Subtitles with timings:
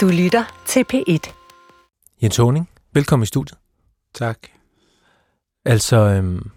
[0.00, 1.32] Du lytter til P1.
[2.22, 3.58] Jens Honing, velkommen i studiet.
[4.14, 4.38] Tak.
[5.64, 6.50] Altså, øhm,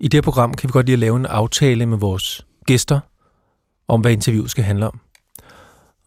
[0.00, 3.00] i det her program kan vi godt lide at lave en aftale med vores gæster
[3.88, 5.00] om, hvad interviewet skal handle om.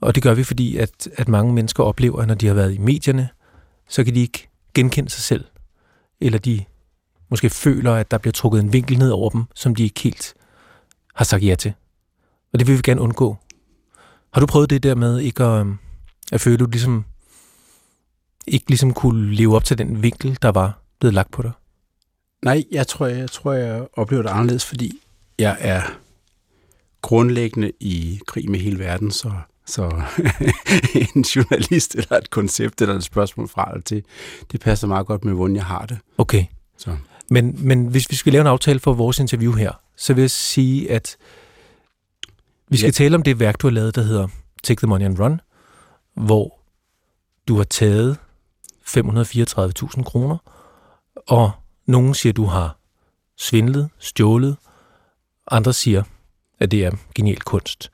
[0.02, 2.74] Og det gør vi, fordi at, at mange mennesker oplever, at når de har været
[2.74, 3.30] i medierne,
[3.90, 5.46] så kan de ikke genkende sig selv.
[6.22, 6.66] Eller de
[7.30, 10.34] måske føler, at der bliver trukket en vinkel ned over dem, som de ikke helt
[11.16, 11.74] har sagt ja til.
[12.54, 13.38] Og det vil vi gerne undgå.
[14.34, 15.78] Har du prøvet det der med ikke at, øhm,
[16.32, 17.06] at føle, at du ligesom
[18.48, 21.52] ikke ligesom kunne leve op til den vinkel, der var blevet lagt på dig?
[22.42, 25.00] Nej, jeg tror, jeg, jeg tror, jeg oplever det anderledes, fordi
[25.40, 25.82] jeg er
[27.02, 29.32] grundlæggende i krig med hele verden, så,
[29.66, 29.84] så
[31.16, 34.04] en journalist eller et koncept eller et spørgsmål fra eller til,
[34.52, 35.98] det passer meget godt med, hvordan jeg har det.
[36.18, 36.46] Okay.
[36.78, 36.98] Så.
[37.30, 40.32] Men, men hvis vi skal lave en aftale for vores interview her, så vil jeg
[40.32, 41.18] sige, at
[42.70, 42.92] vi skal ja.
[42.92, 44.28] tale om det værk, du har lavet, der hedder
[44.64, 45.42] Take the Money and Run,
[46.14, 46.60] hvor
[47.48, 48.18] du har taget
[48.88, 50.38] 534.000 kroner,
[51.28, 51.52] og
[51.86, 52.78] nogen siger, du har
[53.38, 54.58] svindlet, stjålet,
[55.52, 56.04] andre siger,
[56.60, 57.92] at det er genial kunst.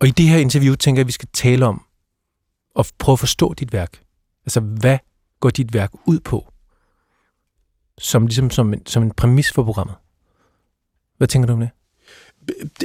[0.00, 1.84] Og i det her interview tænker jeg, at vi skal tale om
[2.74, 4.02] og prøve at forstå dit værk.
[4.44, 4.98] Altså, hvad
[5.40, 6.52] går dit værk ud på?
[7.98, 9.96] Som, ligesom som, en, som en præmis for programmet.
[11.16, 11.70] Hvad tænker du om det?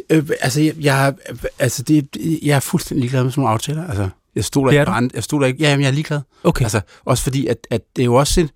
[0.10, 1.16] Øh, altså, jeg, jeg,
[1.60, 3.88] altså det, jeg er fuldstændig ligeglad med sådan nogle aftaler.
[3.88, 5.16] Altså, jeg stoler er ikke på andre.
[5.16, 5.64] Jeg stoler ikke.
[5.64, 6.22] Ja, jamen, jeg er ligeglad.
[6.44, 6.64] Okay.
[6.64, 8.48] Altså, også fordi, at, at det er jo også en,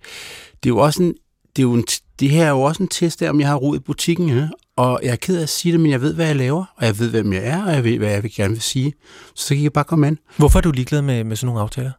[0.62, 1.14] det er jo også en,
[1.56, 1.84] det, er jo en,
[2.20, 4.48] det her er jo også en test af, om jeg har ro i butikken, ja?
[4.76, 6.86] og jeg er ked af at sige det, men jeg ved, hvad jeg laver, og
[6.86, 8.92] jeg ved, hvem jeg er, og jeg ved, hvad jeg vil gerne vil sige.
[9.34, 10.18] Så kan jeg bare komme an.
[10.36, 11.90] Hvorfor er du ligeglad med, med sådan nogle aftaler?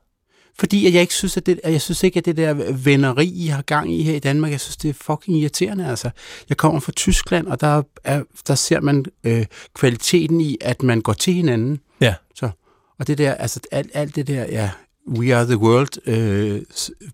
[0.59, 3.25] Fordi at jeg ikke synes, at det, at jeg synes ikke, at det der venneri,
[3.25, 5.88] I har gang i her i Danmark, jeg synes, det er fucking irriterende.
[5.88, 6.09] Altså.
[6.50, 11.02] Jeg kommer fra Tyskland, og der, er, der ser man øh, kvaliteten i, at man
[11.02, 11.80] går til hinanden.
[12.02, 12.14] Ja.
[12.36, 12.50] Så,
[12.99, 14.71] og det der, altså alt, alt det der, ja,
[15.07, 16.61] we are the world, øh,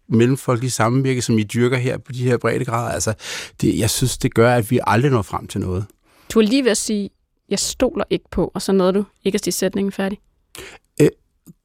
[0.08, 3.14] mellemfolkelige sammenvirke, som I dyrker her på de her breddegrader, altså,
[3.62, 5.86] det, jeg synes, det gør, at vi aldrig når frem til noget.
[6.34, 7.10] Du er lige ved at sige,
[7.50, 10.20] jeg stoler ikke på, og så nåede du ikke at sige sætningen færdig.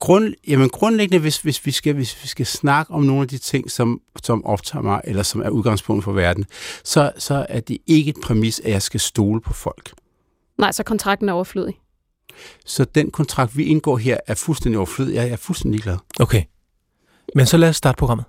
[0.01, 3.39] Grund, jamen grundlæggende, hvis, hvis, vi skal, hvis vi skal snakke om nogle af de
[3.39, 6.45] ting, som, som optager mig, eller som er udgangspunkt for verden,
[6.85, 9.93] så, så er det ikke et præmis, at jeg skal stole på folk.
[10.59, 11.75] Nej, så kontrakten er overflødig.
[12.67, 15.15] Så den kontrakt, vi indgår her, er fuldstændig overflødig.
[15.15, 15.97] Jeg er fuldstændig glad.
[16.21, 16.43] Okay.
[17.35, 18.25] Men så lad os starte programmet.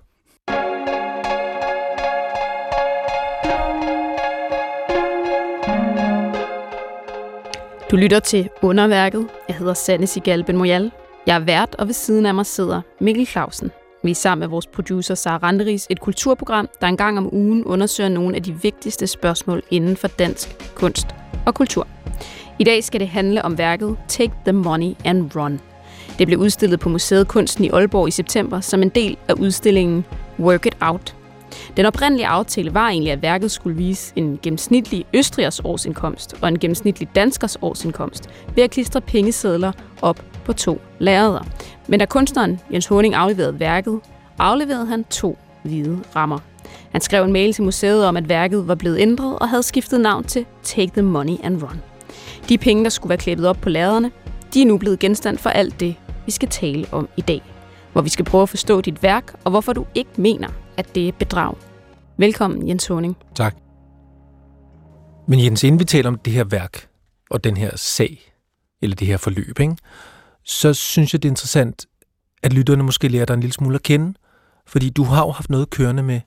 [7.90, 9.28] Du lytter til Underværket.
[9.48, 10.90] Jeg hedder Sanne Sigal Ben Moyal.
[11.26, 13.70] Jeg er vært, og ved siden af mig sidder Mikkel Clausen.
[14.02, 17.64] Vi er sammen med vores producer Sara Randeris et kulturprogram, der en gang om ugen
[17.64, 21.06] undersøger nogle af de vigtigste spørgsmål inden for dansk kunst
[21.46, 21.86] og kultur.
[22.60, 25.60] I dag skal det handle om værket Take the Money and Run.
[26.18, 30.04] Det blev udstillet på Museet Kunsten i Aalborg i september som en del af udstillingen
[30.38, 31.16] Work It Out.
[31.76, 36.58] Den oprindelige aftale var egentlig, at værket skulle vise en gennemsnitlig østrigers årsindkomst og en
[36.58, 39.72] gennemsnitlig danskers årsindkomst ved at klistre pengesedler
[40.02, 41.44] op på to lærreder.
[41.88, 44.00] Men da kunstneren Jens Honing afleverede værket,
[44.38, 46.38] afleverede han to hvide rammer.
[46.92, 50.00] Han skrev en mail til museet om, at værket var blevet ændret og havde skiftet
[50.00, 51.89] navn til Take the Money and Run.
[52.50, 54.10] De penge, der skulle være klæbet op på lærrederne,
[54.54, 55.96] de er nu blevet genstand for alt det,
[56.26, 57.42] vi skal tale om i dag.
[57.92, 61.08] Hvor vi skal prøve at forstå dit værk, og hvorfor du ikke mener, at det
[61.08, 61.54] er bedrag.
[62.16, 63.16] Velkommen, Jens Honing.
[63.34, 63.56] Tak.
[65.28, 66.88] Men Jens, inden vi taler om det her værk
[67.30, 68.32] og den her sag,
[68.82, 69.76] eller det her forløb, ikke?
[70.44, 71.86] så synes jeg, det er interessant,
[72.42, 74.14] at lytterne måske lærer dig en lille smule at kende,
[74.66, 76.20] fordi du har jo haft noget kørende med,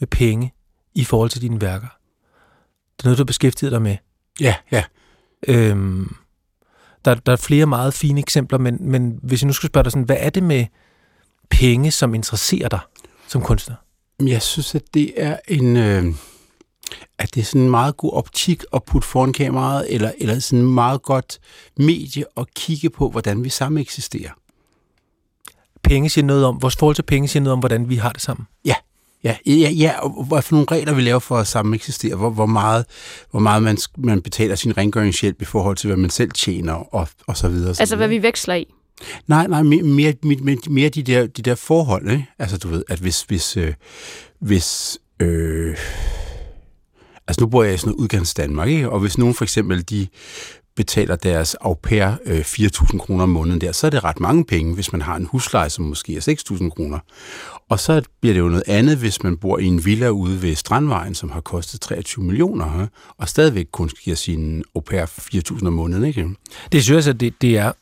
[0.00, 0.54] med penge
[0.94, 1.88] i forhold til dine værker.
[2.96, 3.96] Det er noget, du har beskæftiget dig med.
[4.40, 4.84] Ja, ja.
[5.48, 6.14] Øhm,
[7.04, 9.92] der, der er flere meget fine eksempler, men, men hvis jeg nu skulle spørge dig
[9.92, 10.66] sådan, hvad er det med
[11.50, 12.80] penge, som interesserer dig
[13.28, 13.76] som kunstner?
[14.20, 15.76] Jeg synes, at det er en...
[15.76, 16.14] Øh,
[17.18, 20.58] at det er sådan en meget god optik at putte foran kameraet, eller, eller sådan
[20.58, 21.38] en meget godt
[21.76, 24.30] medie at kigge på, hvordan vi sammen eksisterer.
[25.82, 28.22] Penge siger noget om, vores forhold til penge siger noget om, hvordan vi har det
[28.22, 28.46] sammen.
[28.64, 28.74] Ja,
[29.24, 29.36] ja,
[29.70, 32.84] ja og hvad for nogle regler vi laver for at sammen eksistere, hvor, hvor meget,
[33.30, 37.08] hvor meget man, man betaler sin rengøringshjælp i forhold til, hvad man selv tjener, og,
[37.26, 37.70] og så videre.
[37.70, 38.66] og så Altså, hvad vi veksler i.
[39.26, 42.26] Nej, nej, mere, mere, mere, mere de, der, de der forhold, ikke?
[42.38, 43.74] Altså, du ved, at hvis, hvis, øh,
[44.40, 45.76] hvis øh,
[47.28, 48.90] altså nu bor jeg i sådan noget udgangs Danmark, ikke?
[48.90, 50.06] Og hvis nogen for eksempel, de
[50.76, 54.44] betaler deres au pair øh, 4.000 kroner om måneden der, så er det ret mange
[54.44, 56.98] penge, hvis man har en husleje, som måske er 6.000 kroner.
[57.68, 60.54] Og så bliver det jo noget andet, hvis man bor i en villa ude ved
[60.54, 62.86] Strandvejen, som har kostet 23 millioner, øh,
[63.18, 66.28] og stadigvæk kun giver sin au pair 4.000 om måneden, ikke?
[66.72, 67.72] Det synes jeg, at det, det er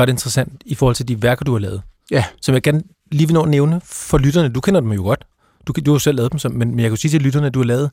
[0.00, 1.82] ret interessant i forhold til de værker, du har lavet.
[2.10, 2.24] Ja.
[2.40, 2.82] som jeg gerne
[3.12, 4.48] lige vil nå at nævne for lytterne.
[4.48, 5.24] Du kender dem jo godt.
[5.66, 7.46] Du, du har jo selv lavet dem, som, men, men jeg kan sige til lytterne,
[7.46, 7.90] at du har lavet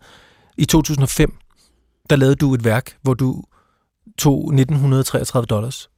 [0.57, 1.33] i 2005,
[2.09, 3.43] der lavede du et værk, hvor du
[4.18, 5.89] tog 1933 dollars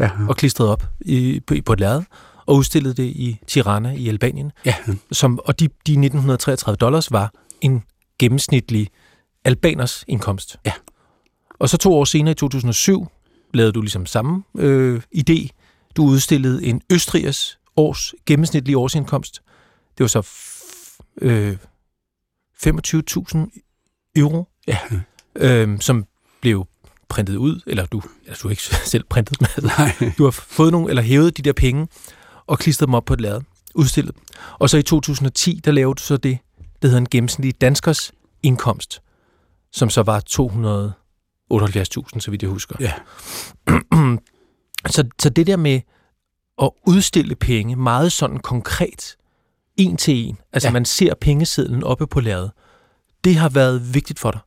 [0.00, 0.10] Ja.
[0.28, 2.02] og klistrede op i, på, på et lærred
[2.46, 4.52] og udstillede det i Tirana i Albanien.
[4.64, 4.74] Ja.
[5.12, 7.82] Som, og de, de 1933 dollars var en
[8.18, 8.88] gennemsnitlig
[9.44, 10.56] albaners indkomst.
[10.66, 10.72] Ja.
[11.58, 13.06] Og så to år senere, i 2007,
[13.54, 15.48] lavede du ligesom samme øh, idé.
[15.96, 19.42] Du udstillede en østrigers års gennemsnitlig årsindkomst.
[19.98, 20.28] Det var så
[21.20, 21.56] øh,
[22.66, 23.38] 25.000
[24.16, 24.78] euro, Ja.
[25.36, 26.04] øh, som
[26.40, 26.66] blev
[27.08, 28.62] printet ud, eller du, eller du har ikke
[28.92, 30.12] selv printet dem, altså, Nej.
[30.18, 31.88] du har fået nogle, eller hævet de der penge,
[32.46, 33.40] og klistret dem op på et lærred,
[33.74, 34.14] udstillet.
[34.58, 36.38] Og så i 2010, der lavede du så det,
[36.82, 38.12] der hedder en gennemsnitlig danskers
[38.42, 39.02] indkomst,
[39.72, 42.76] som så var 278.000, så vidt jeg husker.
[42.80, 42.92] Ja.
[44.94, 45.80] så, så det der med
[46.62, 49.16] at udstille penge meget sådan konkret,
[49.76, 50.68] en til en, altså.
[50.68, 50.72] Ja.
[50.72, 52.50] man ser pengesedlen oppe på lærredet,
[53.24, 54.40] det har været vigtigt for dig.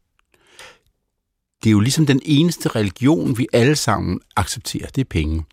[1.63, 4.87] Det er jo ligesom den eneste religion, vi alle sammen accepterer.
[4.87, 5.45] Det er penge.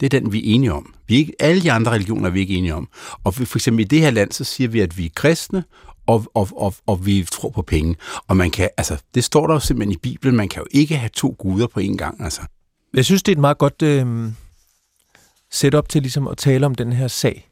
[0.00, 0.94] Det er den, vi er enige om.
[1.06, 2.88] Vi er ikke, alle de andre religioner er vi ikke enige om.
[3.24, 5.64] Og for eksempel i det her land, så siger vi, at vi er kristne,
[6.06, 7.96] og, og, og, og vi tror på penge.
[8.28, 10.96] Og man kan, altså, det står der jo simpelthen i Bibelen, man kan jo ikke
[10.96, 12.24] have to guder på én gang.
[12.24, 12.42] Altså.
[12.94, 14.32] Jeg synes, det er et meget godt øh,
[15.50, 17.50] setup til ligesom at tale om den her sag.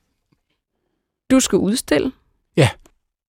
[1.30, 2.12] Du skal udstille.
[2.56, 2.68] Ja.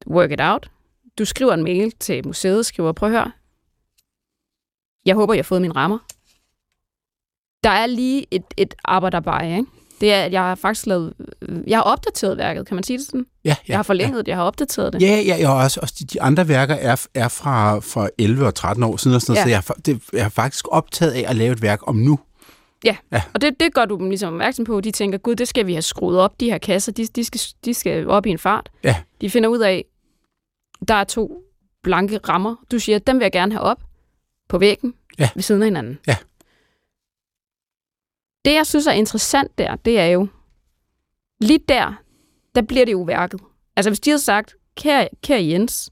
[0.07, 0.71] Work it out.
[1.19, 3.33] Du skriver en mail til museet, skriver, prøv at høre.
[5.07, 5.99] Jeg håber, jeg har fået mine rammer.
[7.65, 9.65] Der er lige et, et arbejderbej, ikke?
[10.01, 11.15] Det er, at jeg har faktisk lavet,
[11.67, 13.27] jeg har opdateret værket, kan man sige det sådan?
[13.45, 15.03] Ja, ja, Jeg har forlænget det, jeg har opdateret det.
[15.03, 18.47] Ja, ja, ja og også, også de, de andre værker er, er fra, fra 11
[18.47, 19.43] og 13 år siden, og sådan noget, Ja.
[19.45, 22.19] så jeg, har det, jeg har faktisk optaget af at lave et værk om nu.
[23.35, 24.81] Og det, det gør du dem ligesom opmærksom på.
[24.81, 27.41] De tænker, gud, det skal vi have skruet op, de her kasser, de, de, skal,
[27.65, 28.69] de skal op i en fart.
[28.85, 28.97] Ja.
[29.21, 29.85] De finder ud af,
[30.89, 31.43] der er to
[31.83, 32.57] blanke rammer.
[32.73, 33.83] Du siger, dem vil jeg gerne have op
[34.53, 35.29] på væggen Ja.
[35.35, 35.99] ved siden af hinanden.
[36.07, 36.17] Ja.
[38.45, 40.27] Det, jeg synes er interessant der, det er jo,
[41.41, 42.03] lige der,
[42.55, 43.41] der bliver det jo værket.
[43.77, 45.91] Altså hvis de havde sagt, kære, kære Jens,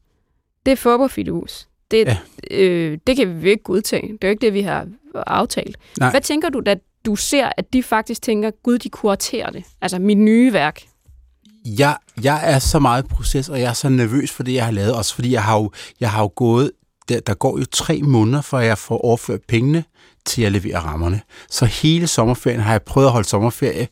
[0.67, 1.69] det er fodboldfidus.
[1.91, 2.17] Det, Ja.
[2.51, 4.13] øh, det kan vi ikke godtage.
[4.13, 5.77] Det er jo ikke det, vi har aftalt.
[6.01, 6.11] Nej.
[6.11, 6.77] Hvad tænker du, da
[7.07, 9.65] du ser, at de faktisk tænker, gud, de kuraterer det?
[9.81, 10.83] Altså mit nye værk.
[11.67, 14.65] Jeg, jeg er så meget i proces, og jeg er så nervøs for det, jeg
[14.65, 14.95] har lavet.
[14.95, 15.71] Også fordi jeg har jo,
[16.01, 16.71] jeg har jo gået...
[17.11, 19.85] Der, der går jo tre måneder, før jeg får overført pengene
[20.27, 21.21] til at levere rammerne.
[21.51, 23.89] Så hele sommerferien har jeg prøvet at holde sommerferie,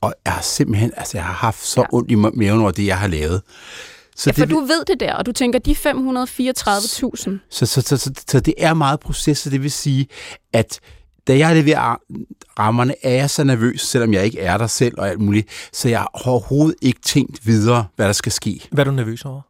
[0.00, 0.92] og jeg har simpelthen...
[0.96, 1.86] Altså, jeg har haft så Ja.
[1.92, 3.42] ondt i maven over det, jeg har lavet.
[4.16, 7.80] Så Ja, for det, du ved det der, og du tænker, de 534.000, Så, så,
[7.80, 10.06] så, så, så det er meget proces, så det vil sige,
[10.52, 10.80] at
[11.26, 11.96] da jeg leverer
[12.58, 15.88] rammerne, er jeg så nervøs, selvom jeg ikke er der selv og alt muligt, så
[15.88, 18.60] jeg har overhovedet ikke tænkt videre, hvad der skal ske.
[18.72, 19.40] Hvad er du nervøs over?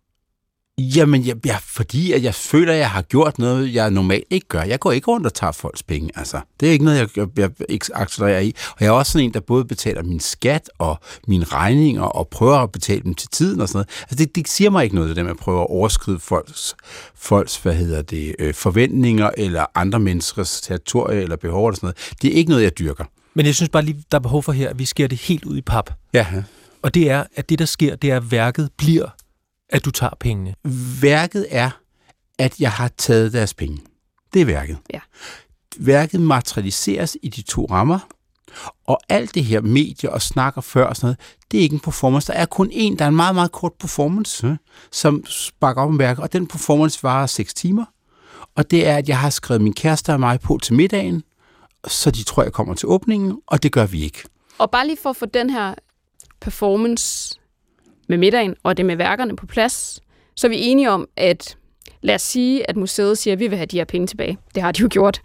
[0.78, 4.48] Jamen, jeg, jeg, fordi at jeg føler, at jeg har gjort noget, jeg normalt ikke
[4.48, 4.62] gør.
[4.62, 6.10] Jeg går ikke rundt og tager folks penge.
[6.14, 8.54] Altså, det er ikke noget, jeg, jeg, jeg ikke accelererer i.
[8.70, 10.98] Og jeg er også sådan en, der både betaler min skat og
[11.28, 13.88] mine regninger og prøver at betale dem til tiden og sådan noget.
[14.02, 16.76] Altså, det, det siger mig ikke noget, det der med at prøve at overskride folks,
[17.14, 22.16] folks hvad hedder det, øh, forventninger eller andre menneskers territorie eller behov eller sådan noget.
[22.22, 23.04] Det er ikke noget, jeg dyrker.
[23.34, 25.44] Men jeg synes bare lige, der er behov for her, at vi skærer det helt
[25.44, 25.90] ud i pap.
[26.14, 26.26] Ja.
[26.82, 29.08] Og det er, at det der sker, det er, at værket bliver,
[29.70, 30.54] at du tager pengene.
[31.00, 31.70] Værket er,
[32.38, 33.82] at jeg har taget deres penge.
[34.34, 34.78] Det er værket.
[34.92, 35.00] Ja.
[35.78, 37.98] Værket materialiseres i de to rammer,
[38.86, 41.18] og alt det her medier og snakker før og sådan noget,
[41.50, 42.32] det er ikke en performance.
[42.32, 44.58] Der er kun en, der er en meget, meget kort performance,
[44.92, 47.84] som sparker op om værket, og den performance varer 6 timer.
[48.54, 51.22] Og det er, at jeg har skrevet min kæreste og mig på til middagen,
[51.86, 54.24] så de tror, jeg kommer til åbningen, og det gør vi ikke.
[54.58, 55.74] Og bare lige for at få den her
[56.40, 57.34] performance
[58.08, 60.00] med middagen og det med værkerne på plads,
[60.36, 61.56] så er vi enige om, at
[62.02, 64.38] lad os sige, at museet siger, at vi vil have de her penge tilbage.
[64.54, 65.20] Det har de jo gjort.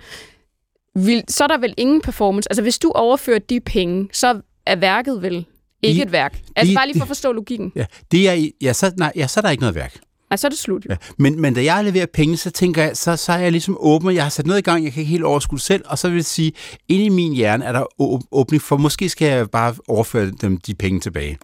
[0.95, 2.51] Vil, så er der vel ingen performance.
[2.51, 5.45] Altså hvis du overfører de penge, så er værket vel
[5.81, 6.41] ikke De- et værk.
[6.55, 7.71] Altså de- bare lige for at forstå logikken.
[7.75, 9.97] Ja, det er, ja, så, nej, ja, så er der ikke noget værk.
[10.31, 10.85] Altså så er det slut.
[10.89, 10.95] Ja.
[11.17, 14.15] Men, men da jeg leverer penge, så tænker jeg, så, så er jeg ligesom åben,
[14.15, 16.15] jeg har sat noget i gang, jeg kan ikke helt overskue selv, og så vil
[16.15, 16.51] jeg sige,
[16.89, 18.01] inde i min hjerne er der
[18.33, 21.37] åbning for, måske skal jeg bare overføre dem de penge tilbage.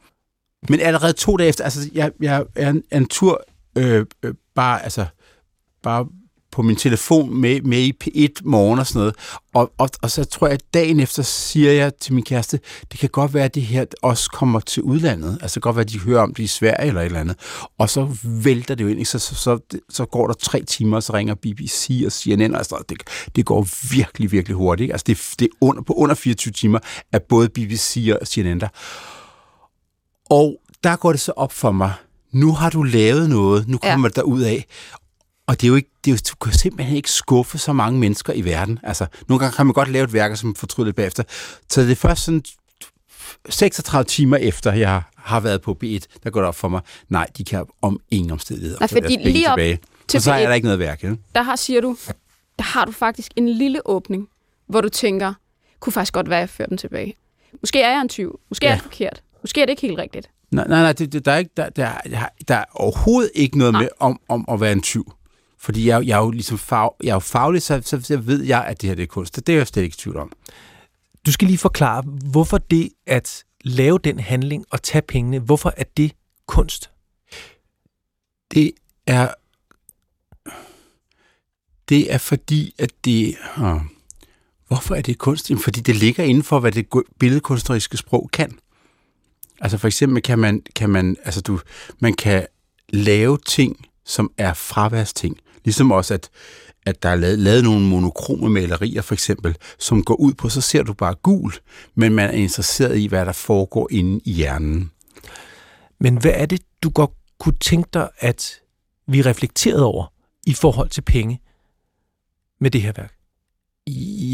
[0.70, 3.42] Men allerede to dage efter, altså jeg, jeg er en, en tur
[3.78, 5.06] øh, øh, bare, altså,
[5.84, 6.06] bare
[6.52, 9.16] på min telefon med, med i P1 morgen og sådan noget.
[9.54, 12.60] Og, og, og så tror jeg, at dagen efter siger jeg til min kæreste,
[12.92, 15.38] det kan godt være, at det her også kommer til udlandet.
[15.42, 17.20] Altså det kan godt være, at de hører om det i Sverige eller et eller
[17.20, 17.36] andet.
[17.78, 19.10] Og så vælter det jo ind, ikke?
[19.10, 22.66] så, så, så, så går der tre timer, og så ringer BBC og CNN, og
[22.66, 22.98] sådan det,
[23.36, 24.84] det går virkelig, virkelig hurtigt.
[24.84, 24.94] ikke?
[24.94, 26.80] Altså det, det er under, på under 24 timer,
[27.12, 28.68] er både BBC og CNN der.
[30.30, 31.94] Og der går det så op for mig,
[32.32, 34.22] nu har du lavet noget, nu kommer ja.
[34.22, 34.66] der ud af.
[35.48, 38.00] Og det er jo ikke, det er jo, du kan simpelthen ikke skuffe så mange
[38.00, 38.80] mennesker i verden.
[38.84, 41.24] Altså, nogle gange kan man godt lave et værk, som fortryder lidt bagefter.
[41.70, 42.44] Så det er først sådan
[43.50, 47.28] 36 timer efter, jeg har været på B1, der går det op for mig, nej,
[47.38, 49.80] de kan om ingen omstændigheder Nej, fordi lige op tilbage.
[50.08, 50.48] til Og så er B1.
[50.48, 51.04] der ikke noget værk.
[51.04, 51.14] Ja?
[51.36, 51.98] Der har, siger du,
[52.58, 54.28] der har du faktisk en lille åbning,
[54.68, 55.34] hvor du tænker,
[55.80, 57.16] kunne faktisk godt være, at jeg fører dem tilbage.
[57.62, 58.40] Måske er jeg en tyv.
[58.50, 58.72] Måske ja.
[58.72, 59.22] er jeg forkert.
[59.42, 60.30] Måske er det ikke helt rigtigt.
[60.52, 63.58] Nej, nej, nej det, det, der, er ikke, der, der, der, der er overhovedet ikke
[63.58, 63.82] noget Nej.
[63.82, 65.14] med om, om at være en tyv.
[65.58, 68.44] Fordi jeg, jeg er jo ligesom fag, jeg er jo faglig, så, så, så ved
[68.44, 69.36] jeg, at det her det er kunst.
[69.48, 70.32] Det er jeg slet ikke i tvivl om.
[71.26, 75.84] Du skal lige forklare, hvorfor det at lave den handling og tage pengene, hvorfor er
[75.98, 76.12] det
[76.48, 76.92] kunst?
[78.54, 78.72] Det
[79.08, 79.28] er...
[81.90, 83.36] Det er fordi, at det...
[83.58, 83.82] Uh,
[84.68, 85.52] hvorfor er det kunst?
[85.64, 86.88] Fordi det ligger inden for, hvad det
[87.20, 88.60] billedkunstneriske sprog kan.
[89.62, 91.60] Altså for eksempel kan man, kan man, altså du,
[92.00, 92.48] man kan
[92.90, 95.38] lave ting, som er fraværsting.
[95.64, 96.30] Ligesom også, at,
[96.86, 100.62] at der er lavet, lavet nogle monokrome malerier, for eksempel, som går ud på, så
[100.62, 101.54] ser du bare gul,
[101.96, 104.92] men man er interesseret i, hvad der foregår inde i hjernen.
[106.00, 108.62] Men hvad er det, du godt kunne tænke dig, at
[109.08, 110.14] vi reflekterede over
[110.48, 111.42] i forhold til penge
[112.60, 113.14] med det her værk?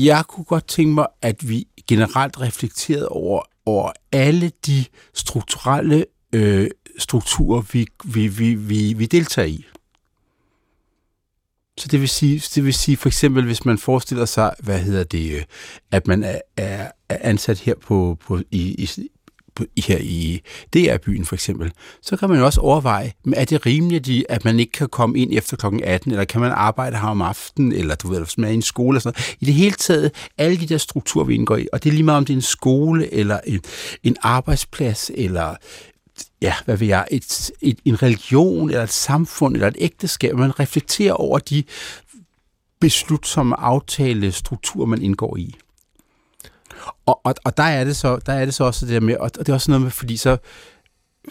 [0.06, 6.68] Jeg kunne godt tænke mig, at vi generelt reflekterede over, over alle de strukturelle øh,
[6.98, 9.66] strukturer, vi, vi, vi, vi, vi deltager i.
[11.78, 15.04] Så det vil sige, det vil sige for eksempel, hvis man forestiller sig, hvad hedder
[15.04, 15.44] det, øh,
[15.92, 19.08] at man er, er, ansat her på, på i, i-
[19.78, 20.42] her i
[20.74, 21.72] DR-byen for eksempel,
[22.02, 25.20] så kan man jo også overveje, men er det rimeligt, at man ikke kan komme
[25.20, 25.66] ind efter kl.
[25.84, 28.56] 18, eller kan man arbejde her om aftenen, eller du ved, hvis man er i
[28.56, 29.38] en skole og sådan noget.
[29.42, 32.04] I det hele taget, alle de der strukturer, vi indgår i, og det er lige
[32.04, 33.62] meget om det er en skole, eller en,
[34.04, 35.56] en arbejdsplads, eller
[36.42, 40.36] ja, hvad ved jeg, et, et, en religion, eller et samfund, eller et ægteskab.
[40.36, 41.64] Man reflekterer over de
[42.80, 45.56] beslutsomme aftale strukturer, man indgår i.
[47.06, 49.18] Og, og, og der, er det så, der er det så også det der med,
[49.18, 50.38] og det er også noget med, fordi så,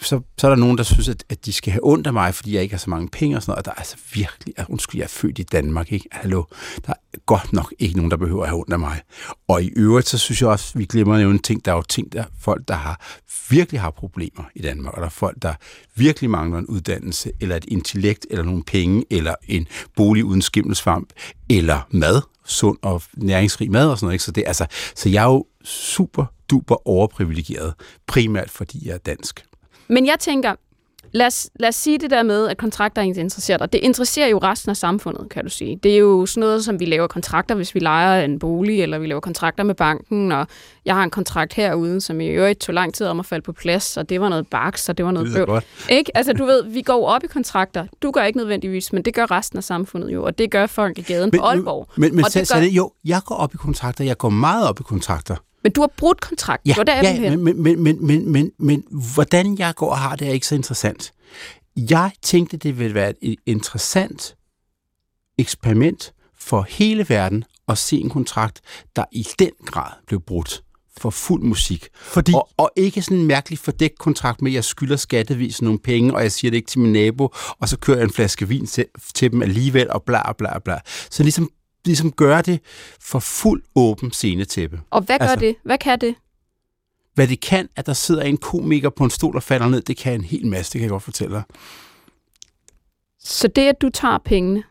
[0.01, 2.35] så, så er der nogen, der synes, at, at de skal have ondt af mig,
[2.35, 4.53] fordi jeg ikke har så mange penge og sådan noget, og der er altså virkelig,
[4.57, 6.07] at undskyld, jeg er født i Danmark, ikke?
[6.11, 6.43] Hallo,
[6.87, 9.01] der er godt nok ikke nogen, der behøver at have ondt af mig.
[9.47, 11.81] Og i øvrigt, så synes jeg også, vi glemmer at nævne ting, der er jo
[11.81, 13.17] ting, der folk, der har
[13.49, 15.53] virkelig har problemer i Danmark, og der er folk, der
[15.95, 21.09] virkelig mangler en uddannelse, eller et intellekt, eller nogle penge, eller en bolig uden skimmelsvamp,
[21.49, 24.13] eller mad, sund og næringsrig mad og sådan noget.
[24.13, 24.23] Ikke?
[24.23, 27.73] Så, det, altså, så jeg er jo super duper overprivilegeret,
[28.07, 29.45] primært fordi jeg er dansk.
[29.87, 30.55] Men jeg tænker,
[31.11, 33.73] lad os, lad os sige det der med, at kontrakter ikke interesserer dig.
[33.73, 35.79] Det interesserer jo resten af samfundet, kan du sige.
[35.83, 38.99] Det er jo sådan noget, som vi laver kontrakter, hvis vi leger en bolig, eller
[38.99, 40.47] vi laver kontrakter med banken, og
[40.85, 43.51] jeg har en kontrakt herude, som i øvrigt tog lang tid om at falde på
[43.51, 45.45] plads, og det var noget baks, og det var noget Det er bøv.
[45.45, 45.65] godt.
[45.89, 46.17] Ikke?
[46.17, 47.85] Altså, du ved, vi går op i kontrakter.
[48.01, 50.97] Du gør ikke nødvendigvis, men det gør resten af samfundet jo, og det gør folk
[50.97, 51.87] i gaden på Aalborg.
[51.97, 54.29] Men, men og så, det gør, det, jo, jeg går op i kontrakter, jeg går
[54.29, 55.35] meget op i kontrakter.
[55.65, 56.61] Men du har brudt kontrakt.
[56.65, 60.15] Ja, var der, ja men, men, men, men, men, men hvordan jeg går og har
[60.15, 61.13] det, er ikke så interessant.
[61.77, 64.35] Jeg tænkte, det ville være et interessant
[65.37, 68.61] eksperiment for hele verden at se en kontrakt,
[68.95, 70.63] der i den grad blev brudt
[70.97, 71.87] for fuld musik.
[71.95, 75.79] Fordi Og, og ikke sådan en mærkelig fordækt kontrakt med, at jeg skylder skattevis nogle
[75.79, 78.47] penge, og jeg siger det ikke til min nabo, og så kører jeg en flaske
[78.47, 80.79] vin til, til dem alligevel, og bla bla bla.
[81.11, 81.49] Så ligesom,
[81.85, 82.59] ligesom gøre det
[82.99, 84.79] for fuld åben scenetæppe.
[84.89, 85.55] Og hvad gør Altså- det?
[85.63, 86.15] Hvad kan det?
[87.13, 89.97] Hvad det kan, at der sidder en komiker på en stol og falder ned, det
[89.97, 91.43] kan en hel masse, det kan jeg godt fortælle dig.
[93.19, 94.63] Så det, at du tager pengene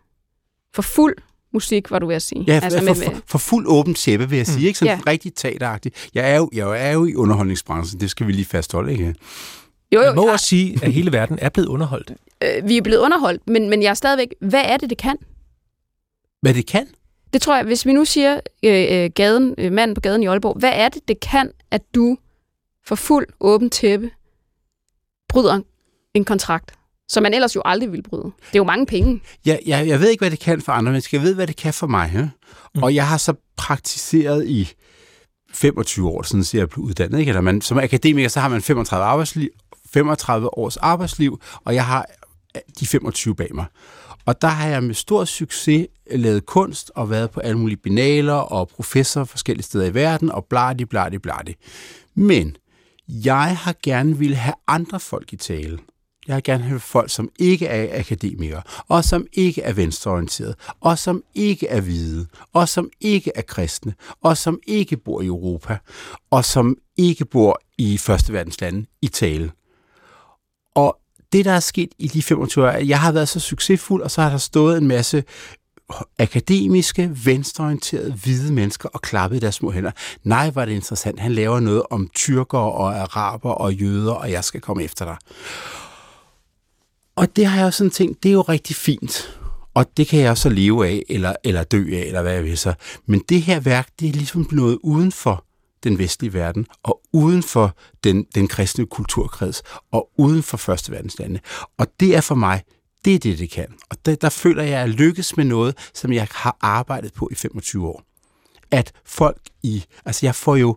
[0.75, 1.17] for fuld
[1.53, 2.45] musik, var du ved at sige.
[2.47, 4.67] Ja, altså for, med, for, for fuld åben tæppe, vil jeg sige.
[4.67, 5.11] Ikke sådan Ja.
[5.11, 6.11] rigtig teateragtigt.
[6.15, 9.15] Jeg er, jo, jeg er jo i underholdningsbranchen, det skal vi lige fastholde, ikke?
[9.93, 12.13] jo, jo, man må jeg, også sige, at hele verden er blevet underholdt.
[12.43, 15.17] øh, vi er blevet underholdt, men, men jeg er stadigvæk, hvad er det, det kan?
[16.43, 16.87] Hvad det kan?
[17.35, 20.27] Det tror jeg, hvis vi nu siger øh, øh, gaden, øh, manden på gaden i
[20.27, 22.17] Aalborg, hvad er det, det kan, at du
[22.87, 24.11] for fuld åben tæppe
[25.29, 25.61] bryder
[26.15, 26.75] en kontrakt,
[27.09, 28.23] som man ellers jo aldrig ville bryde?
[28.23, 29.23] Det er jo mange penge.
[29.47, 31.19] Jeg, jeg, jeg ved ikke, hvad det kan for andre mennesker.
[31.19, 32.11] Jeg ved, hvad det kan for mig.
[32.15, 32.29] Ja?
[32.75, 32.83] Mm.
[32.83, 34.73] Og jeg har så praktiseret i
[35.55, 37.19] 25 år, siden jeg blev uddannet.
[37.19, 37.29] Ikke?
[37.29, 39.49] Eller man, som akademiker, så har man 35, arbejdsliv,
[39.93, 42.07] 35 års arbejdsliv, og jeg har
[42.57, 43.67] øh, de 25 bag mig.
[44.27, 48.33] Og der har jeg med stor succes lavet kunst og været på alle mulige binaler
[48.33, 51.55] og professor forskellige steder i verden og bladi, bladi, bladi.
[52.15, 52.57] Men
[53.09, 55.79] jeg har gerne ville have andre folk i tale.
[56.27, 60.99] Jeg har gerne have folk, som ikke er akademikere, og som ikke er venstreorienterede, og
[60.99, 65.79] som ikke er hvide, og som ikke er kristne, og som ikke bor i Europa,
[66.31, 69.51] og som ikke bor i første verdens lande i tale
[71.35, 74.11] det, der er sket i de 25 år, at jeg har været så succesfuld, og
[74.11, 75.25] så har der stået en masse
[76.19, 79.91] akademiske, venstreorienterede, hvide mennesker og klappet deres små hænder.
[80.23, 81.21] Nej, var det interessant.
[81.21, 85.17] Han laver noget om tyrker og araber og jøder, og jeg skal komme efter dig.
[87.17, 89.39] Og det har jeg også sådan tænkt, det er jo rigtig fint.
[89.75, 92.59] Og det kan jeg så leve af, eller, eller dø af, eller hvad jeg vil
[92.59, 92.75] så.
[93.07, 95.45] Men det her værk, det er ligesom noget uden for
[95.85, 99.63] den vestlige verden, og uden for den, den kristne kulturkreds,
[99.93, 101.41] og uden for Første Verdenslande.
[101.79, 102.63] Og det er for mig,
[103.05, 103.67] det er det, det kan.
[103.91, 107.29] Og der, der føler jeg, at jeg lykkes med noget, som jeg har arbejdet på
[107.33, 108.14] i 25 år
[108.75, 109.85] at folk i...
[110.05, 110.77] Altså, jeg får jo...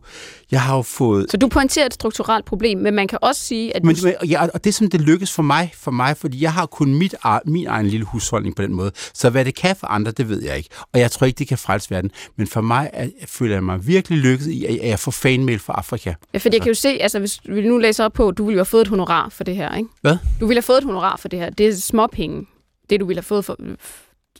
[0.52, 1.32] Jeg har jo fået...
[1.32, 3.84] Så du pointerer et strukturelt problem, men man kan også sige, at...
[3.84, 6.66] Men, men, ja, og det som det lykkes for mig, for mig, fordi jeg har
[6.66, 8.92] kun mit, min egen lille husholdning på den måde.
[9.14, 10.70] Så hvad det kan for andre, det ved jeg ikke.
[10.94, 12.12] Og jeg tror ikke, det kan frelse verden.
[12.36, 15.74] Men for mig er, føler jeg mig virkelig lykket i, at jeg får fanmail fra
[15.78, 16.14] Afrika.
[16.34, 18.56] Ja, fordi jeg kan jo se, altså hvis vi nu læser op på, du ville
[18.56, 19.90] jo have fået et honorar for det her, ikke?
[20.02, 20.18] Hvad?
[20.40, 21.50] Du ville have fået et honorar for det her.
[21.50, 22.48] Det er småpenge.
[22.90, 23.58] Det, du ville have fået for...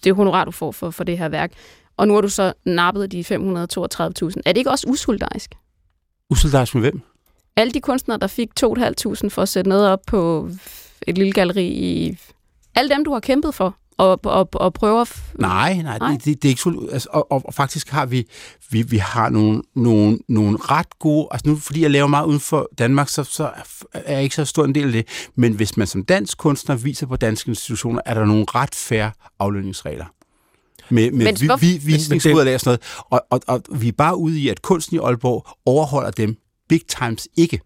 [0.04, 1.52] Det honorar, du får for, for det her værk
[1.98, 3.36] og nu har du så nappet de 532.000.
[3.36, 5.56] Er det ikke også usolidarisk?
[6.30, 7.02] Usolidarisk med hvem?
[7.56, 10.50] Alle de kunstnere, der fik 2.500 for at sætte noget op på
[11.08, 12.18] et lille galleri i...
[12.76, 15.06] Alle dem, du har kæmpet for og, og, og prøver...
[15.06, 16.12] F- nej, nej, nej.
[16.12, 16.90] Det, det, det er ikke så...
[16.92, 18.28] Altså, og, og, og faktisk har vi,
[18.70, 21.28] vi, vi har nogle, nogle, nogle ret gode...
[21.32, 23.52] Altså nu, fordi jeg laver meget uden for Danmark, så, så
[23.94, 25.30] er jeg ikke så stor en del af det.
[25.36, 29.12] Men hvis man som dansk kunstner viser på danske institutioner, er der nogle ret færre
[29.40, 30.06] aflønningsregler
[30.90, 32.80] med, med men, vi, vi, visningsudlag og sådan
[33.10, 33.26] noget.
[33.30, 36.36] Og, og, og vi er bare ude i, at kunsten i Aalborg overholder dem
[36.70, 37.60] big times ikke.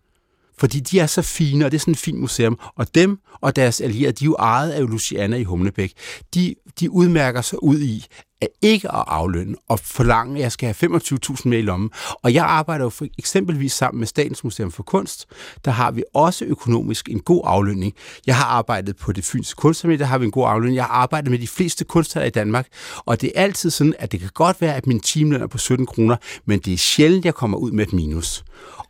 [0.61, 2.59] Fordi de er så fine, og det er sådan et fint museum.
[2.75, 5.93] Og dem og deres allierede, de er jo ejet af Luciana i Humlebæk.
[6.33, 8.05] De, de udmærker sig ud i,
[8.41, 11.89] at ikke at aflønne og forlange, at jeg skal have 25.000 med i lommen.
[12.23, 15.25] Og jeg arbejder jo for eksempelvis sammen med Statens Museum for Kunst.
[15.65, 17.93] Der har vi også økonomisk en god aflønning.
[18.27, 20.75] Jeg har arbejdet på det fynske kunstarmé, der har vi en god aflønning.
[20.75, 22.67] Jeg har arbejdet med de fleste kunstnere i Danmark,
[23.05, 25.57] og det er altid sådan, at det kan godt være, at min timeløn er på
[25.57, 28.43] 17 kroner, men det er sjældent, jeg kommer ud med et minus.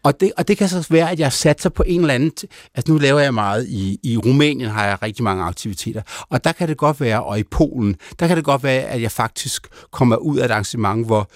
[0.03, 2.31] Og det, og det kan så være, at jeg satser på en eller anden...
[2.75, 6.01] Altså nu laver jeg meget i, i Rumænien, har jeg rigtig mange aktiviteter.
[6.29, 9.01] Og der kan det godt være, og i Polen, der kan det godt være, at
[9.01, 11.29] jeg faktisk kommer ud af et arrangement, hvor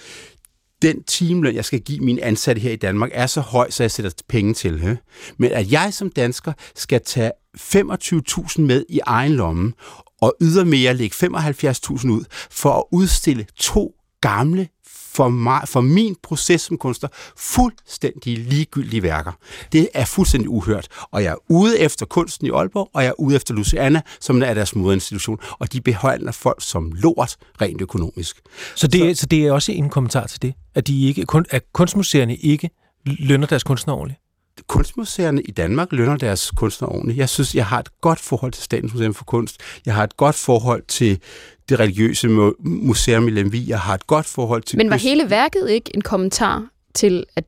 [0.82, 3.90] den timeløn, jeg skal give mine ansatte her i Danmark, er så høj, så jeg
[3.90, 4.80] sætter penge til.
[4.80, 4.98] He?
[5.38, 9.72] Men at jeg som dansker skal tage 25.000 med i egen lomme,
[10.20, 14.68] og ydermere lægge 75.000 ud for at udstille to gamle
[15.16, 19.32] for, mig, for min proces som kunstner fuldstændig ligegyldige værker.
[19.72, 20.88] Det er fuldstændig uhørt.
[21.10, 24.42] Og jeg er ude efter kunsten i Aalborg, og jeg er ude efter Luciana, som
[24.42, 28.40] er deres moderinstitution, og de beholder folk som lort rent økonomisk.
[28.74, 31.62] Så det, så, så det er også en kommentar til det, at, de ikke, at
[31.72, 32.70] kunstmuseerne ikke
[33.04, 34.20] lønner deres kunstnere ordentligt?
[34.66, 37.18] kunstmuseerne i Danmark lønner deres kunstnere ordentligt.
[37.18, 39.60] Jeg synes, jeg har et godt forhold til Statens Museum for Kunst.
[39.86, 41.20] Jeg har et godt forhold til
[41.68, 43.68] det religiøse museum i Lemvi.
[43.68, 44.76] Jeg har et godt forhold til...
[44.76, 47.44] Men var hele værket ikke en kommentar til, at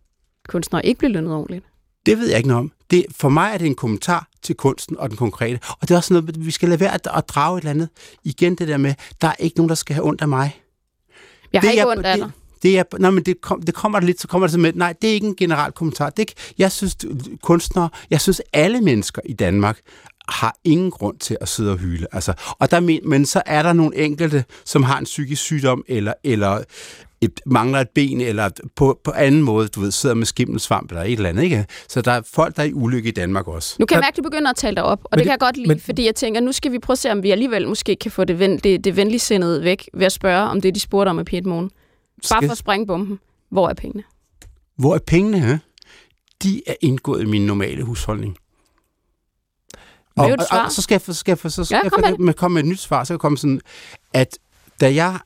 [0.48, 1.64] kunstnere ikke blev lønnet ordentligt?
[2.06, 2.72] Det ved jeg ikke noget om.
[2.90, 5.58] Det, for mig er det en kommentar til kunsten og den konkrete.
[5.80, 7.88] Og det er også noget, vi skal lade være at, at drage et eller andet.
[8.24, 10.60] Igen det der med, der er ikke nogen, der skal have ondt af mig.
[11.52, 12.30] Jeg har det, ikke jeg, ondt af dig.
[12.62, 15.10] Det, er, nej, men det, kom, det kommer lidt, så kommer det med, nej, det
[15.10, 16.10] er ikke en general kommentar.
[16.10, 16.96] Det, jeg synes,
[17.42, 19.78] kunstnere, jeg synes, alle mennesker i Danmark
[20.28, 22.06] har ingen grund til at sidde og hyle.
[22.12, 25.84] Altså, og der, men, men så er der nogle enkelte, som har en psykisk sygdom,
[25.88, 26.62] eller, eller
[27.20, 31.02] et, mangler et ben, eller på, på anden måde, du ved, sidder med skimmelsvamp eller
[31.02, 31.66] et eller andet, ikke?
[31.88, 33.76] Så der er folk, der er i ulykke i Danmark også.
[33.78, 35.30] Nu kan jeg mærke, at du begynder at tale dig op, og det, det kan
[35.30, 37.30] jeg godt lide, men, fordi jeg tænker, nu skal vi prøve at se, om vi
[37.30, 40.74] alligevel måske kan få det, ven, det, det venligsindede væk, ved at spørge, om det,
[40.74, 41.70] de spurgte om i Piet Morgen.
[42.30, 43.18] Bare for at sprænge bomben.
[43.50, 44.02] Hvor er pengene?
[44.76, 45.58] Hvor er pengene, he?
[46.42, 48.36] De er indgået i min normale husholdning.
[50.18, 52.34] Og, og, og, og så skal jeg, så skal jeg, så skal ja, jeg med,
[52.34, 53.60] komme med et nyt svar, så kan komme sådan,
[54.12, 54.38] at
[54.80, 55.18] da jeg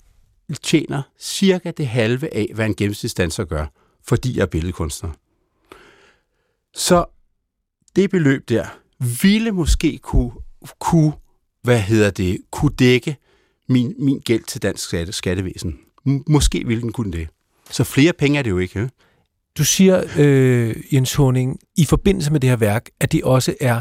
[0.62, 3.66] tjener cirka det halve af, hvad en gennemsnitsdanser gør,
[4.04, 5.10] fordi jeg er billedkunstner,
[6.74, 7.04] så
[7.96, 8.66] det beløb der
[9.22, 10.32] ville måske kunne,
[10.78, 11.12] kunne
[11.62, 13.16] hvad hedder det, kunne dække
[13.68, 15.78] min, min gæld til dansk skatte, skattevæsen.
[16.26, 17.28] Måske ville den kunne det.
[17.70, 18.78] Så flere penge er det jo ikke.
[18.78, 18.88] Ja?
[19.58, 23.80] Du siger, øh, Jens Honing, i forbindelse med det her værk, at det også er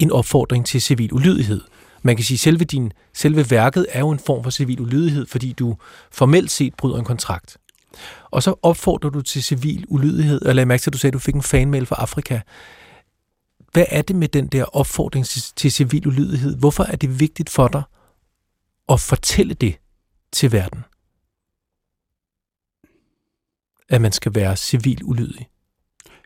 [0.00, 1.60] en opfordring til civil ulydighed.
[2.02, 5.26] Man kan sige, at selve, din, selve værket er jo en form for civil ulydighed,
[5.26, 5.76] fordi du
[6.12, 7.56] formelt set bryder en kontrakt.
[8.30, 11.14] Og så opfordrer du til civil ulydighed, og lad mærke til, at du sagde, at
[11.14, 12.40] du fik en fanmail fra Afrika.
[13.72, 16.56] Hvad er det med den der opfordring til civil ulydighed?
[16.56, 17.82] Hvorfor er det vigtigt for dig
[18.88, 19.78] at fortælle det
[20.32, 20.84] til verden?
[23.88, 25.48] At man skal være civil ulydig?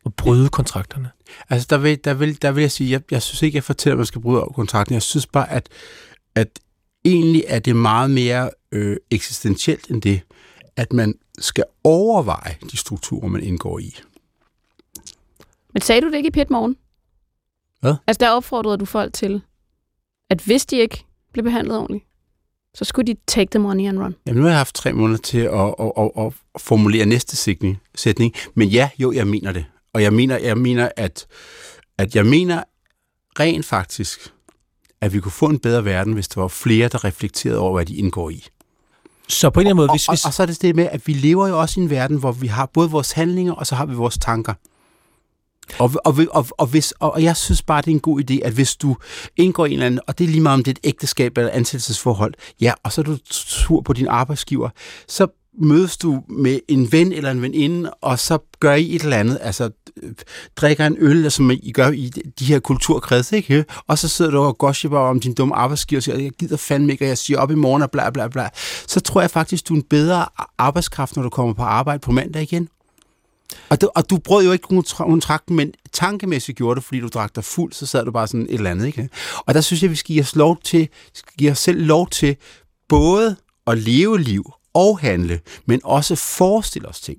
[0.06, 1.10] At bryde kontrakterne?
[1.50, 3.94] Altså, der vil, der vil, der vil jeg sige, jeg, jeg synes ikke, jeg fortæller,
[3.94, 4.94] at man skal bryde kontrakten.
[4.94, 5.68] Jeg synes bare, at,
[6.34, 6.60] at
[7.04, 10.20] egentlig er det meget mere øh, eksistentielt end det,
[10.76, 13.94] at man skal overveje de strukturer, man indgår i.
[15.72, 16.76] Men sagde du det ikke i Pit Morgen?
[17.80, 17.94] Hvad?
[18.06, 19.42] Altså, der opfordrede du folk til,
[20.30, 22.04] at hvis de ikke blev behandlet ordentligt,
[22.74, 24.14] så skulle de take the money and run.
[24.26, 27.80] Jamen, nu har jeg haft tre måneder til at, at, at, at formulere næste sætning,
[27.94, 28.34] sætning.
[28.54, 29.64] Men ja, jo, jeg mener det.
[29.94, 31.26] Og jeg mener, jeg mener at,
[31.98, 32.62] at jeg mener
[33.40, 34.32] rent faktisk,
[35.00, 37.86] at vi kunne få en bedre verden, hvis der var flere, der reflekterede over, hvad
[37.86, 38.46] de indgår i.
[39.28, 40.76] Så på en eller anden måde, hvis, og, hvis, og, og så er det det
[40.76, 43.52] med, at vi lever jo også i en verden, hvor vi har både vores handlinger,
[43.52, 44.54] og så har vi vores tanker.
[45.78, 48.52] Og, og, og, og, hvis, og jeg synes bare, det er en god idé, at
[48.52, 48.96] hvis du
[49.36, 51.38] indgår i en eller anden, og det er lige meget om det er et ægteskab
[51.38, 54.70] eller ansættelsesforhold, ja, og så er du sur på din arbejdsgiver,
[55.08, 55.26] så
[55.58, 59.38] mødes du med en ven eller en veninde, og så gør I et eller andet,
[59.42, 59.70] altså
[60.56, 63.64] drikker en øl, som I gør i de her kulturkreds, ikke?
[63.86, 66.92] Og så sidder du og gossiper om din dumme arbejdsgiver og siger, jeg gider fandme
[66.92, 68.48] ikke, og jeg siger op i morgen og bla bla bla.
[68.86, 70.26] Så tror jeg faktisk, du er en bedre
[70.58, 72.68] arbejdskraft, når du kommer på arbejde på mandag igen.
[73.68, 77.34] Og du, og du brød jo ikke kontrakten, men tankemæssigt gjorde det, fordi du drak
[77.34, 78.86] dig fuld, så sad du bare sådan et eller andet.
[78.86, 79.08] Ikke?
[79.36, 82.08] Og der synes jeg, vi skal give os, lov til, skal give os selv lov
[82.08, 82.36] til
[82.88, 83.36] både
[83.66, 87.18] at leve liv og handle, men også forestille os ting.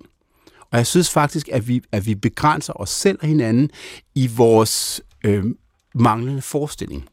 [0.71, 3.69] Og jeg synes faktisk, at vi, at vi begrænser os selv og hinanden
[4.15, 5.43] i vores øh,
[5.95, 7.09] manglende forestilling.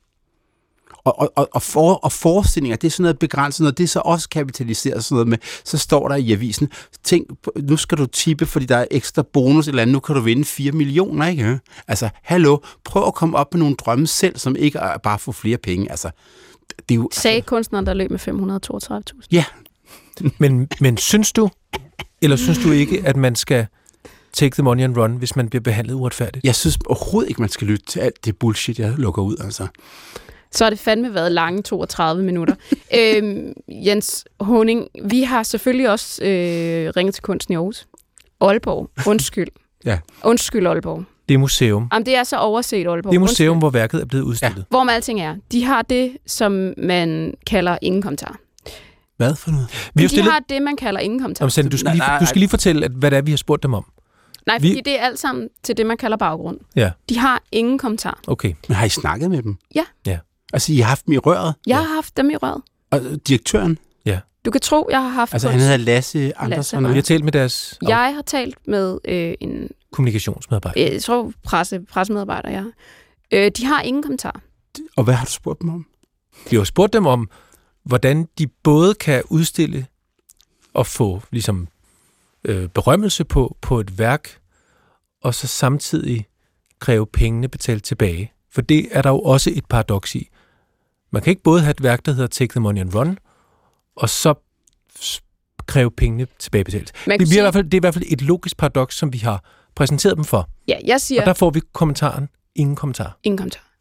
[1.04, 4.00] Og, og, og, for, og forestillinger, det er sådan noget begrænset noget, det er så
[4.04, 6.70] også kapitaliseret sådan noget med, så står der i avisen,
[7.04, 10.20] tænk, nu skal du tippe, fordi der er ekstra bonus eller andet, nu kan du
[10.20, 11.60] vinde 4 millioner, ikke?
[11.88, 15.20] Altså, hallo, prøv at komme op med nogle drømme selv, som ikke er bare at
[15.20, 16.10] få flere penge, altså.
[16.88, 19.26] Det er jo, Sagde altså, kunstneren, der løb med 532.000.
[19.32, 19.44] Ja.
[20.38, 21.50] Men, men synes du,
[22.22, 23.66] eller synes du ikke, at man skal
[24.32, 26.44] take the money and run, hvis man bliver behandlet uretfærdigt?
[26.44, 29.66] Jeg synes overhovedet ikke, man skal lytte til alt det bullshit, jeg lukker ud, altså
[30.52, 32.54] så har det fandme været lange 32 minutter.
[32.98, 37.86] øhm, Jens Honing, vi har selvfølgelig også øh, ringet til kunsten i Aarhus.
[38.40, 39.48] Aalborg, undskyld.
[39.84, 39.98] ja.
[40.24, 41.04] Undskyld, Aalborg.
[41.28, 41.88] Det er museum.
[41.92, 43.12] Jamen, det er så overset, Aalborg.
[43.12, 43.60] Det er museum, undskyld.
[43.60, 44.58] hvor værket er blevet udstillet.
[44.58, 44.62] Ja.
[44.70, 45.36] Hvor man alting er.
[45.52, 48.36] De har det, som man kalder ingen kommentar.
[49.22, 49.90] Hvad for noget?
[49.94, 50.26] Vi har stillet...
[50.26, 51.50] De har det, man kalder ingen kommentar.
[51.56, 53.62] Jamen, du, skal lige, du skal lige fortælle, at, hvad det er, vi har spurgt
[53.62, 53.84] dem om.
[54.46, 54.80] Nej, fordi vi...
[54.84, 56.58] det er alt sammen til det, man kalder baggrund.
[56.76, 56.90] Ja.
[57.08, 58.20] De har ingen kommentar.
[58.26, 58.54] Okay.
[58.68, 59.56] Men har I snakket med dem?
[59.74, 59.84] Ja.
[60.06, 60.18] Ja.
[60.52, 61.54] Altså, I har haft dem i røret?
[61.66, 62.62] Jeg har haft dem i røret.
[62.90, 63.78] Og direktøren?
[64.06, 64.20] Ja.
[64.44, 65.32] Du kan tro, jeg har haft...
[65.34, 66.88] Altså, han hedder Lasse Andersen.
[66.88, 67.78] Vi har talt med deres...
[67.82, 69.68] Jeg har talt med øh, en...
[69.92, 70.86] Kommunikationsmedarbejder.
[70.86, 72.64] Øh, jeg tror, presse, pressemedarbejder, ja.
[73.32, 74.40] Øh, de har ingen kommentar.
[74.96, 75.86] Og hvad har du spurgt dem om?
[76.50, 77.30] Vi har spurgt dem om,
[77.84, 79.86] hvordan de både kan udstille
[80.74, 81.68] og få ligesom
[82.44, 84.38] øh, berømmelse på, på et værk,
[85.22, 86.26] og så samtidig
[86.78, 88.32] kræve pengene betalt tilbage.
[88.50, 90.28] For det er der jo også et paradoks i.
[91.10, 93.18] Man kan ikke både have et værk, der hedder Take the Money and Run,
[93.96, 94.34] og så
[95.66, 96.92] kræve pengene tilbage betalt.
[97.06, 97.38] Det, sige...
[97.38, 100.16] i hvert fald, det er i hvert fald et logisk paradoks, som vi har præsenteret
[100.16, 100.48] dem for.
[100.68, 101.20] Ja, jeg siger...
[101.22, 103.18] Og der får vi kommentaren, ingen kommentar.
[103.22, 103.71] Ingen kommentar.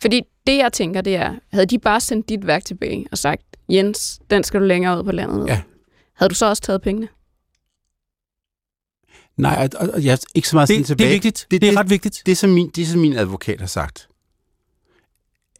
[0.00, 3.42] Fordi det, jeg tænker, det er, havde de bare sendt dit værk tilbage og sagt,
[3.68, 5.60] Jens, den skal du længere ud på landet Ja.
[6.14, 7.08] Havde du så også taget pengene?
[9.36, 11.08] Nej, og, og jeg ikke så meget det, tilbage.
[11.08, 11.46] Det er vigtigt.
[11.50, 12.22] Det, det er ret vigtigt.
[12.26, 14.08] Det, som min, det, som min advokat har sagt,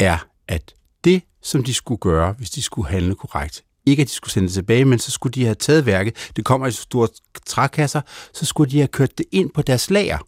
[0.01, 4.13] er, at det, som de skulle gøre, hvis de skulle handle korrekt, ikke at de
[4.13, 6.83] skulle sende det tilbage, men så skulle de have taget værket, det kommer i så
[6.83, 7.09] store
[7.47, 8.01] trækasser,
[8.33, 10.19] så skulle de have kørt det ind på deres lager,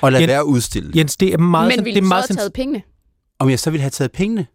[0.00, 0.96] og lade Jens, være udstillet.
[0.96, 1.68] Jens, det er meget...
[1.68, 2.82] Men ville det er du meget så have taget pengene?
[3.38, 4.46] Om jeg så ville have taget pengene?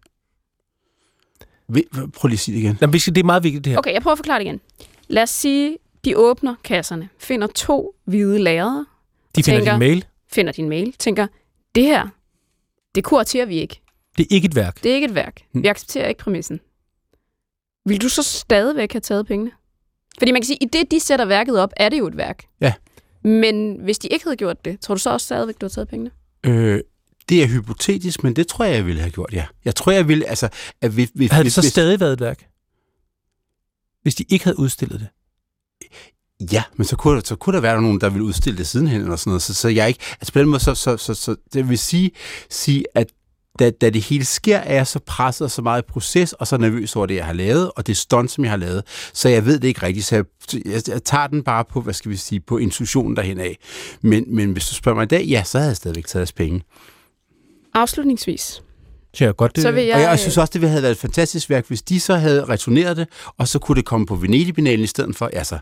[2.14, 2.78] Prøv lige at sige det igen.
[2.82, 3.78] Jamen, det er meget vigtigt, det her.
[3.78, 4.62] Okay, jeg prøver at forklare det igen.
[5.08, 8.86] Lad os sige, de åbner kasserne, finder to hvide lærere.
[9.36, 10.06] De finder tænker, din mail.
[10.32, 11.28] Finder din mail, tænker,
[11.76, 12.08] det her,
[12.96, 13.82] det kuraterer vi ikke.
[14.18, 14.84] Det er ikke et værk.
[14.84, 15.42] Det er ikke et værk.
[15.54, 16.60] Vi accepterer ikke præmissen.
[17.86, 19.52] Vil du så stadigvæk have taget pengene?
[20.20, 22.44] Fordi man kan sige, i det, de sætter værket op, er det jo et værk.
[22.62, 22.74] Ja.
[23.24, 25.88] Men hvis de ikke havde gjort det, tror du så også stadigvæk, du har taget
[25.88, 26.12] pengene?
[26.46, 26.80] Øh,
[27.32, 29.46] det er hypotetisk, men det tror jeg, jeg ville have gjort, ja.
[29.66, 30.50] Jeg tror, jeg ville, altså...
[30.82, 32.48] At vi, vi, havde det så hvis, stadig været et værk?
[34.02, 35.08] Hvis de ikke havde udstillet det?
[36.54, 39.02] Ja, men så kunne, der, så kunne der være nogen, der ville udstille det sidenhen,
[39.02, 39.42] eller sådan noget.
[39.42, 40.00] Så, så jeg ikke...
[40.12, 42.12] Altså på den måde, så, så, så, så det vil sige,
[42.50, 43.08] sige at
[43.60, 46.48] da, da det hele sker, er jeg så presset og så meget i proces, og
[46.48, 48.84] så nervøs over det, jeg har lavet, og det stunt, som jeg har lavet.
[49.14, 50.26] Så jeg ved det ikke rigtigt, så jeg,
[50.66, 53.58] jeg, jeg tager den bare på, hvad skal vi sige, på intuitionen derhen af.
[54.02, 56.34] Men, men hvis du spørger mig i dag, ja, så havde jeg stadigvæk taget deres
[56.34, 56.62] penge.
[57.74, 58.64] Afslutningsvis.
[59.20, 59.62] Ja, godt, det...
[59.62, 59.96] Så vil jeg...
[59.96, 62.98] Og jeg synes også, det havde været et fantastisk værk, hvis de så havde returneret
[62.98, 63.08] det,
[63.38, 65.60] og så kunne det komme på Venedig-binalen i stedet for, altså,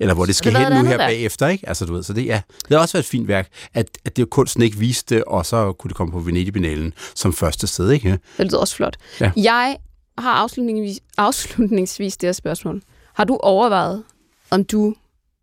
[0.00, 1.10] Eller hvor det skal det hen nu her værk?
[1.10, 1.68] bagefter, ikke?
[1.68, 4.16] Altså, du ved, så det, ja, det har også været et fint værk, at, at
[4.16, 8.18] det kunsten ikke viste og så kunne det komme på Venedig-binalen som første sted, ikke?
[8.38, 8.96] Det lyder også flot.
[9.20, 9.32] Ja.
[9.36, 9.76] Jeg
[10.18, 12.82] har afslutningsvis, afslutningsvis det her spørgsmål.
[13.14, 14.02] Har du overvejet,
[14.50, 14.94] om du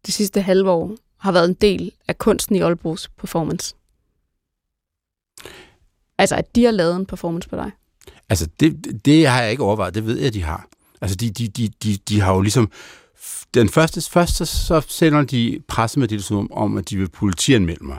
[0.05, 3.75] det sidste halve år har været en del af kunsten i Aalborgs performance?
[6.17, 7.71] Altså, at de har lavet en performance på dig?
[8.29, 10.67] Altså, det, det- har jeg ikke overvejet, det ved jeg, de har.
[11.01, 12.71] Altså, de, de, de, de, de har jo ligesom...
[13.53, 17.97] Den første, første så sender de pressemeddelelse om, om, at de vil politianmelde mig.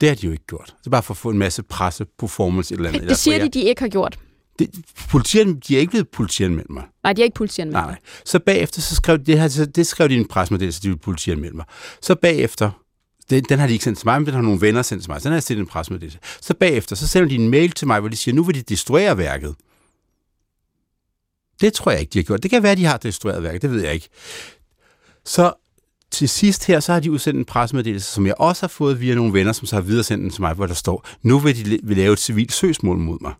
[0.00, 0.74] Det har de jo ikke gjort.
[0.80, 3.08] Det er bare for at få en masse presse-performance et eller andet.
[3.08, 4.18] Det siger de, de ikke har gjort.
[4.58, 4.70] Det,
[5.10, 6.82] politian, de er ikke blevet politianmeldt mig.
[7.02, 7.96] Nej, de har ikke politiet Nej, nej.
[8.24, 11.56] Så bagefter, så skrev det, her, så det skrev de en pressemeddelelse, de ville politianmelde
[11.56, 11.64] mig.
[12.02, 12.70] Så bagefter,
[13.30, 15.10] den, den har de ikke sendt til mig, men den har nogle venner sendt til
[15.10, 16.18] mig, så den har jeg i en pressemeddelelse.
[16.40, 18.62] Så bagefter, så sender de en mail til mig, hvor de siger, nu vil de
[18.62, 19.54] destruere værket.
[21.60, 22.42] Det tror jeg ikke, de har gjort.
[22.42, 24.08] Det kan være, de har destrueret værket, det ved jeg ikke.
[25.24, 25.52] Så
[26.10, 29.14] til sidst her, så har de udsendt en pressemeddelelse, som jeg også har fået via
[29.14, 31.78] nogle venner, som så har videresendt den til mig, hvor der står, nu vil de
[31.82, 33.32] vil lave et civilt søgsmål mod mig.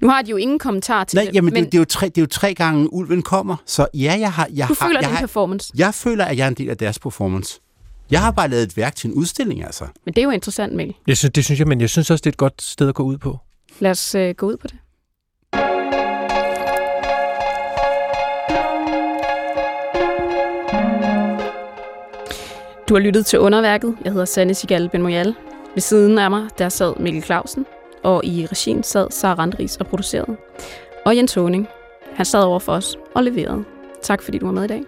[0.00, 1.84] Nu har de jo ingen kommentar til Nej, det, jamen, men det, det, er jo
[1.84, 3.56] tre, det er jo tre gange, ulven kommer.
[3.66, 4.48] Så ja, jeg har...
[4.54, 5.72] Jeg du har, føler jeg, din har, performance.
[5.76, 7.60] jeg føler, at jeg er en del af deres performance.
[8.10, 9.84] Jeg har bare lavet et værk til en udstilling, altså.
[10.04, 10.96] Men det er jo interessant, Mikkel.
[11.06, 12.94] Jeg synes, det synes jeg, men jeg synes også, det er et godt sted at
[12.94, 13.38] gå ud på.
[13.78, 14.76] Lad os øh, gå ud på det.
[22.88, 23.96] Du har lyttet til Underværket.
[24.04, 25.34] Jeg hedder Sanne Sigal Ben Moyal.
[25.74, 27.66] Ved siden af mig, der sad Mikkel Clausen,
[28.02, 30.36] og i regien sad Sara Randris og producerede.
[31.06, 31.68] Og Jens Honing,
[32.14, 33.64] han sad over for os og leverede.
[34.02, 34.82] Tak fordi du var med i dag.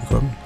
[0.00, 0.45] Velkommen.